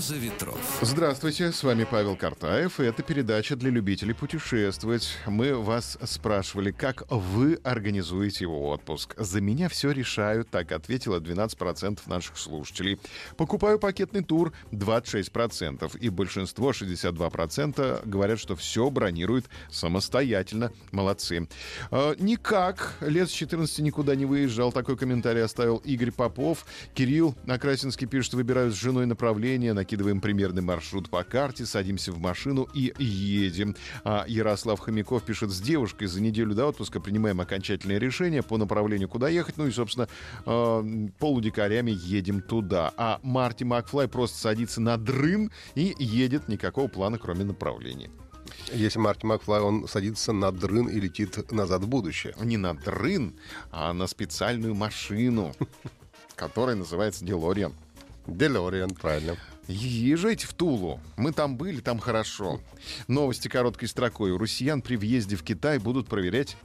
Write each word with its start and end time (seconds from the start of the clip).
«Роза 0.00 0.16
ветров». 0.16 0.78
Здравствуйте, 0.80 1.52
с 1.52 1.62
вами 1.62 1.84
Павел 1.84 2.16
Картаев, 2.16 2.80
и 2.80 2.84
это 2.84 3.02
передача 3.02 3.54
для 3.54 3.68
любителей 3.68 4.14
путешествовать. 4.14 5.14
Мы 5.26 5.54
вас 5.54 5.98
спрашивали, 6.04 6.70
как 6.70 7.04
вы 7.10 7.58
организуете 7.64 8.44
его 8.44 8.70
отпуск. 8.70 9.14
За 9.18 9.42
меня 9.42 9.68
все 9.68 9.90
решают, 9.90 10.48
так 10.48 10.72
ответило 10.72 11.20
12% 11.20 11.98
наших 12.06 12.38
слушателей. 12.38 12.98
Покупаю 13.36 13.78
пакетный 13.78 14.24
тур 14.24 14.54
26%, 14.72 15.98
и 15.98 16.08
большинство, 16.08 16.70
62%, 16.70 18.08
говорят, 18.08 18.38
что 18.38 18.56
все 18.56 18.88
бронируют 18.88 19.50
самостоятельно. 19.70 20.72
Молодцы. 20.92 21.46
А, 21.90 22.14
никак. 22.18 22.94
Лет 23.02 23.28
с 23.28 23.32
14 23.32 23.80
никуда 23.80 24.14
не 24.14 24.24
выезжал. 24.24 24.72
Такой 24.72 24.96
комментарий 24.96 25.44
оставил 25.44 25.76
Игорь 25.84 26.10
Попов. 26.10 26.64
Кирилл 26.94 27.34
Накрасинский 27.44 28.06
пишет, 28.06 28.32
выбираю 28.32 28.72
с 28.72 28.76
женой 28.76 29.04
направление, 29.04 29.74
накидываем 29.90 30.20
примерный 30.20 30.62
маршрут 30.62 31.10
по 31.10 31.24
карте, 31.24 31.66
садимся 31.66 32.12
в 32.12 32.20
машину 32.20 32.68
и 32.72 32.92
едем. 33.02 33.74
А 34.04 34.24
Ярослав 34.28 34.78
Хомяков 34.78 35.24
пишет, 35.24 35.50
с 35.50 35.60
девушкой 35.60 36.06
за 36.06 36.20
неделю 36.20 36.54
до 36.54 36.66
отпуска 36.66 37.00
принимаем 37.00 37.40
окончательное 37.40 37.98
решение 37.98 38.44
по 38.44 38.56
направлению, 38.56 39.08
куда 39.08 39.28
ехать. 39.28 39.56
Ну 39.56 39.66
и, 39.66 39.72
собственно, 39.72 40.08
э, 40.46 41.08
полудикарями 41.18 41.90
едем 41.90 42.40
туда. 42.40 42.92
А 42.96 43.18
Марти 43.24 43.64
Макфлай 43.64 44.06
просто 44.06 44.38
садится 44.38 44.80
на 44.80 44.96
дрын 44.96 45.50
и 45.74 45.92
едет. 45.98 46.46
Никакого 46.46 46.86
плана, 46.86 47.18
кроме 47.18 47.42
направления. 47.42 48.10
Если 48.72 49.00
Марти 49.00 49.26
Макфлай, 49.26 49.60
он 49.60 49.88
садится 49.88 50.32
на 50.32 50.52
дрын 50.52 50.86
и 50.86 51.00
летит 51.00 51.50
назад 51.50 51.82
в 51.82 51.88
будущее. 51.88 52.34
Не 52.40 52.58
на 52.58 52.74
дрын, 52.74 53.34
а 53.72 53.92
на 53.92 54.06
специальную 54.06 54.76
машину, 54.76 55.52
которая 56.36 56.76
называется 56.76 57.24
Делориан. 57.24 57.74
Делориан, 58.30 58.90
правильно. 58.90 59.36
Езжайте 59.68 60.46
в 60.46 60.54
Тулу. 60.54 61.00
Мы 61.16 61.32
там 61.32 61.56
были, 61.56 61.80
там 61.80 61.98
хорошо. 61.98 62.60
Новости 63.08 63.48
короткой 63.48 63.88
строкой. 63.88 64.32
У 64.32 64.38
россиян 64.38 64.82
при 64.82 64.96
въезде 64.96 65.36
в 65.36 65.42
Китай 65.42 65.78
будут 65.78 66.08
проверять 66.08 66.56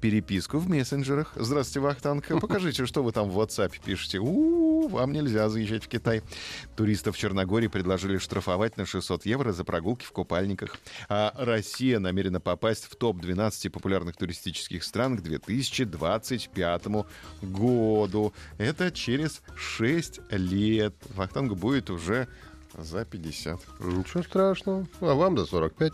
переписку 0.00 0.58
в 0.58 0.68
мессенджерах. 0.68 1.32
Здравствуйте, 1.36 1.80
Вахтанг. 1.80 2.26
Покажите, 2.40 2.86
что 2.86 3.02
вы 3.02 3.12
там 3.12 3.28
в 3.30 3.38
WhatsApp 3.38 3.72
пишете. 3.84 4.18
У-у-у, 4.18 4.67
вам 4.86 5.12
нельзя 5.12 5.48
заезжать 5.48 5.84
в 5.84 5.88
Китай. 5.88 6.22
Туристов 6.76 7.16
в 7.16 7.18
Черногории 7.18 7.66
предложили 7.66 8.18
штрафовать 8.18 8.76
на 8.76 8.86
600 8.86 9.26
евро 9.26 9.52
за 9.52 9.64
прогулки 9.64 10.04
в 10.04 10.12
купальниках. 10.12 10.76
А 11.08 11.34
Россия 11.36 11.98
намерена 11.98 12.40
попасть 12.40 12.84
в 12.84 12.94
топ-12 12.94 13.70
популярных 13.70 14.16
туристических 14.16 14.84
стран 14.84 15.16
к 15.18 15.22
2025 15.22 16.84
году. 17.42 18.32
Это 18.58 18.92
через 18.92 19.42
6 19.56 20.20
лет. 20.30 20.94
Вахтангу 21.16 21.56
будет 21.56 21.90
уже 21.90 22.28
за 22.76 23.04
50. 23.04 23.60
Ничего 23.80 24.22
страшного. 24.22 24.86
А 25.00 25.14
вам 25.14 25.34
до 25.34 25.46
45. 25.46 25.92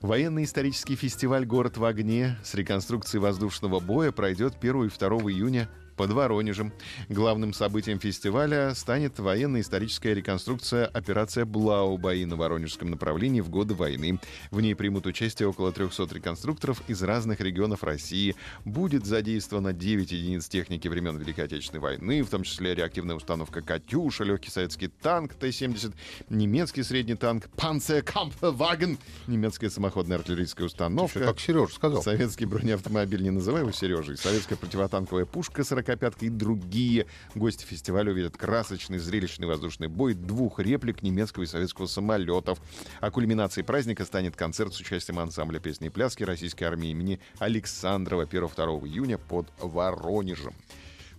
Военно-исторический 0.00 0.94
фестиваль 0.94 1.44
«Город 1.44 1.76
в 1.76 1.84
огне» 1.84 2.36
с 2.44 2.54
реконструкцией 2.54 3.20
воздушного 3.20 3.80
боя 3.80 4.12
пройдет 4.12 4.54
1 4.60 4.84
и 4.84 4.88
2 4.88 5.08
июня 5.32 5.68
под 5.98 6.12
Воронежем. 6.12 6.72
Главным 7.08 7.52
событием 7.52 7.98
фестиваля 7.98 8.72
станет 8.76 9.18
военно-историческая 9.18 10.14
реконструкция 10.14 10.86
«Операция 10.86 11.44
Блау» 11.44 11.98
бои 11.98 12.24
на 12.24 12.36
Воронежском 12.36 12.88
направлении 12.88 13.40
в 13.40 13.50
годы 13.50 13.74
войны. 13.74 14.20
В 14.52 14.60
ней 14.60 14.76
примут 14.76 15.06
участие 15.06 15.48
около 15.48 15.72
300 15.72 16.14
реконструкторов 16.14 16.82
из 16.86 17.02
разных 17.02 17.40
регионов 17.40 17.82
России. 17.82 18.36
Будет 18.64 19.06
задействовано 19.06 19.72
9 19.72 20.12
единиц 20.12 20.48
техники 20.48 20.86
времен 20.86 21.18
Великой 21.18 21.46
Отечественной 21.46 21.80
войны, 21.80 22.22
в 22.22 22.30
том 22.30 22.44
числе 22.44 22.76
реактивная 22.76 23.16
установка 23.16 23.60
«Катюша», 23.60 24.22
легкий 24.22 24.50
советский 24.50 24.86
танк 24.86 25.34
Т-70, 25.34 25.92
немецкий 26.30 26.84
средний 26.84 27.16
танк 27.16 27.48
«Панцеркампфваген», 27.56 28.98
немецкая 29.26 29.68
самоходная 29.68 30.18
артиллерийская 30.18 30.66
установка. 30.68 31.18
Как 31.18 31.40
Сережа 31.40 31.74
сказал. 31.74 32.04
Советский 32.04 32.46
бронеавтомобиль, 32.46 33.22
не 33.22 33.30
называй 33.30 33.62
его 33.62 33.72
Сережей. 33.72 34.16
Советская 34.16 34.56
противотанковая 34.56 35.24
пушка 35.24 35.64
40 35.64 35.87
«Сорокопятка» 35.88 36.26
и 36.26 36.28
другие. 36.28 37.06
Гости 37.34 37.64
фестиваля 37.64 38.12
увидят 38.12 38.36
красочный, 38.36 38.98
зрелищный 38.98 39.46
воздушный 39.46 39.88
бой 39.88 40.12
двух 40.12 40.60
реплик 40.60 41.02
немецкого 41.02 41.44
и 41.44 41.46
советского 41.46 41.86
самолетов. 41.86 42.60
А 43.00 43.10
кульминацией 43.10 43.64
праздника 43.64 44.04
станет 44.04 44.36
концерт 44.36 44.74
с 44.74 44.80
участием 44.80 45.18
ансамбля 45.18 45.60
песни 45.60 45.86
и 45.86 45.90
пляски 45.90 46.24
российской 46.24 46.64
армии 46.64 46.90
имени 46.90 47.20
Александрова 47.38 48.26
1-2 48.26 48.86
июня 48.86 49.16
под 49.16 49.46
Воронежем. 49.60 50.52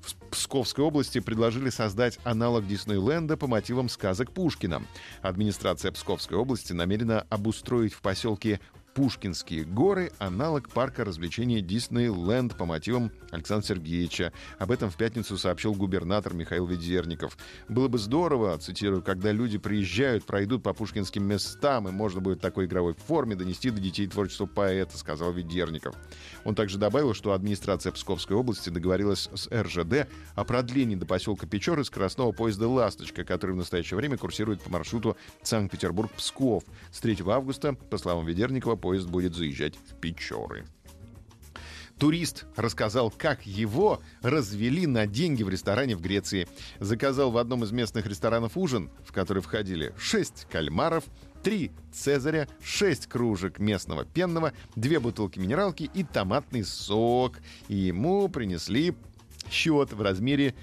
В 0.02 0.16
Псковской 0.31 0.84
области 0.84 1.19
предложили 1.19 1.69
создать 1.69 2.19
аналог 2.24 2.66
Диснейленда 2.68 3.38
по 3.38 3.47
мотивам 3.47 3.90
сказок 3.90 4.31
Пушкина. 4.31 4.84
Администрация 5.22 5.91
Псковской 5.91 6.38
области 6.38 6.74
намерена 6.74 7.25
обустроить 7.30 7.94
в 7.94 8.01
поселке 8.01 8.59
Пушкинские 8.94 9.63
горы, 9.63 10.11
аналог 10.17 10.69
парка 10.69 11.05
развлечений 11.05 11.61
Диснейленд 11.61 12.57
по 12.57 12.66
мотивам 12.66 13.11
Александра 13.31 13.67
Сергеевича. 13.67 14.33
Об 14.57 14.72
этом 14.72 14.89
в 14.89 14.97
пятницу 14.97 15.38
сообщил 15.38 15.73
губернатор 15.73 16.33
Михаил 16.33 16.66
Ведерников. 16.66 17.38
Было 17.67 17.88
бы 17.88 17.97
здорово, 17.97 18.57
цитирую, 18.57 19.01
когда 19.01 19.31
люди 19.31 19.57
приезжают, 19.57 20.25
пройдут 20.25 20.63
по 20.63 20.73
пушкинским 20.73 21.23
местам, 21.23 21.88
и 21.88 21.91
можно 21.91 22.19
будет 22.19 22.39
в 22.39 22.41
такой 22.41 22.66
игровой 22.66 22.95
форме 22.95 23.35
донести 23.35 23.69
до 23.69 23.79
детей 23.79 24.07
творчество 24.07 24.47
поэта, 24.47 24.97
сказал 24.97 25.31
Ведерников. 25.31 25.95
Он 26.44 26.56
также 26.56 26.77
добавил, 26.77 27.13
что 27.13 27.33
администрация 27.33 27.91
Псковской 27.91 28.35
области 28.35 28.69
договорилась 28.69 29.29
с 29.33 29.47
РЖД 29.50 30.09
о 30.35 30.44
продлении 30.44 30.95
до 30.95 31.06
поселка 31.06 31.47
Печоры 31.47 31.83
скоростного 31.83 32.31
поезда 32.31 32.67
«Ласточка», 32.67 33.23
который 33.23 33.51
в 33.51 33.57
настоящее 33.57 33.97
время 33.97 34.17
курсирует 34.17 34.61
по 34.61 34.71
маршруту 34.71 35.16
Санкт-Петербург-Псков. 35.44 36.63
С 36.91 37.00
3 37.00 37.19
августа, 37.27 37.73
по 37.73 37.97
словам 37.97 38.25
Ведерникова, 38.25 38.75
поезд 38.79 39.07
будет 39.07 39.35
заезжать 39.35 39.75
в 39.75 40.00
Печоры. 40.00 40.66
Турист 42.00 42.45
рассказал, 42.56 43.12
как 43.12 43.45
его 43.45 44.01
развели 44.22 44.88
на 44.88 45.06
деньги 45.06 45.44
в 45.44 45.50
ресторане 45.50 45.97
в 45.97 46.01
Греции. 46.01 46.47
Заказал 46.79 47.29
в 47.29 47.38
одном 47.38 47.66
из 47.66 47.73
местных 47.73 48.07
ресторанов 48.07 48.56
ужин, 48.56 48.89
в 49.06 49.12
который 49.12 49.44
входили 49.44 49.94
6 50.00 50.47
кальмаров, 50.50 51.03
3 51.44 51.72
цезаря, 51.91 52.47
6 52.63 53.07
кружек 53.07 53.59
местного 53.59 54.06
пенного, 54.06 54.53
2 54.78 55.00
бутылки 55.01 55.39
минералки 55.39 55.91
и 55.94 56.03
томатный 56.06 56.63
сок. 56.63 57.39
И 57.68 57.75
ему 57.75 58.29
принесли 58.29 58.95
счет 59.50 59.94
в 59.94 60.01
размере 60.01 60.53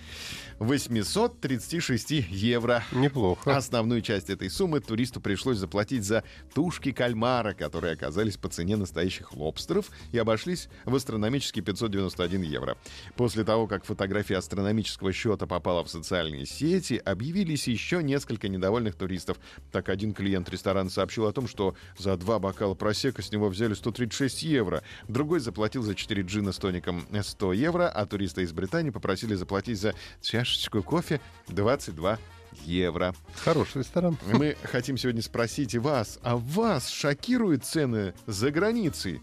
836 0.59 2.11
евро. 2.31 2.83
Неплохо. 2.93 3.57
Основную 3.57 4.01
часть 4.01 4.31
этой 4.31 4.49
суммы 4.49 4.81
туристу 4.81 5.21
пришлось 5.21 5.59
заплатить 5.59 6.05
за 6.05 6.25
тушки 6.55 6.93
кальмара, 6.93 7.53
которые 7.53 7.93
оказались 7.93 8.37
по 8.37 8.49
цене 8.49 8.77
настоящих 8.77 9.35
лобстеров 9.35 9.91
и 10.13 10.19
обошлись 10.19 10.69
в 10.85 10.95
астрономические 10.95 11.63
591 11.63 12.43
евро. 12.43 12.79
После 13.17 13.45
того, 13.45 13.67
как 13.67 13.85
фотография 13.85 14.37
астрономического 14.37 15.13
счета 15.13 15.47
попала 15.47 15.85
в 15.85 15.89
социальные 15.89 16.47
сети, 16.47 16.95
объявились 17.05 17.69
еще 17.69 18.03
несколько 18.03 18.49
недовольных 18.49 18.95
туристов. 18.95 19.39
Так 19.73 19.91
один 19.91 20.15
клиент 20.15 20.49
ресторана 20.49 20.89
сообщил 20.89 21.27
о 21.27 21.33
том, 21.33 21.49
что 21.49 21.75
за 21.99 22.17
два 22.17 22.39
бокала 22.39 22.75
просека 22.75 23.21
с 23.21 23.31
него 23.31 23.49
взяли 23.49 23.75
136 23.75 24.43
евро. 24.45 24.83
Другой 25.07 25.41
заплатил 25.41 25.83
за 25.83 25.95
4 25.95 26.23
джина 26.23 26.53
с 26.53 26.57
тоником 26.57 27.07
100 27.21 27.53
евро, 27.53 27.89
а 27.89 28.07
туриста 28.07 28.41
из 28.41 28.53
Британии 28.53 28.66
попросили 28.67 29.35
заплатить 29.35 29.79
за 29.79 29.95
чашечку 30.21 30.83
кофе 30.83 31.21
22 31.49 32.19
евро. 32.65 33.15
Хороший 33.45 33.79
ресторан. 33.79 34.19
Мы 34.33 34.57
хотим 34.63 34.97
сегодня 34.97 35.23
спросить 35.23 35.75
вас, 35.75 36.19
а 36.23 36.37
вас 36.37 36.89
шокируют 36.89 37.65
цены 37.65 38.15
за 38.27 38.51
границей? 38.51 39.21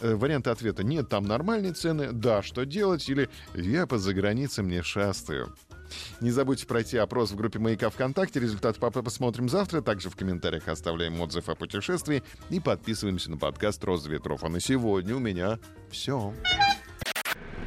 Э, 0.00 0.14
Варианты 0.14 0.50
ответа 0.50 0.82
«нет, 0.82 1.08
там 1.08 1.24
нормальные 1.24 1.74
цены», 1.74 2.12
«да, 2.12 2.42
что 2.42 2.64
делать» 2.64 3.08
или 3.08 3.28
«я 3.54 3.86
по 3.86 3.98
заграницам 3.98 4.68
не 4.68 4.82
шастаю». 4.82 5.54
Не 6.20 6.30
забудьте 6.30 6.66
пройти 6.66 6.96
опрос 6.96 7.32
в 7.32 7.36
группе 7.36 7.58
«Маяка 7.58 7.90
ВКонтакте». 7.90 8.40
Результат 8.40 8.78
папы 8.78 9.02
посмотрим 9.02 9.48
завтра. 9.48 9.80
Также 9.82 10.08
в 10.08 10.16
комментариях 10.16 10.68
оставляем 10.68 11.20
отзыв 11.20 11.48
о 11.48 11.54
путешествии 11.54 12.22
и 12.48 12.60
подписываемся 12.60 13.30
на 13.30 13.36
подкаст 13.36 13.82
«Роза 13.84 14.08
ветров». 14.08 14.44
А 14.44 14.48
на 14.48 14.60
сегодня 14.60 15.16
у 15.16 15.18
меня 15.18 15.58
все. 15.90 16.32